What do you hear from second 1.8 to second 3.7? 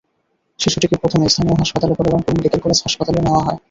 পরে Rangpur medical college হাসপাতালে নেওয়া হয়।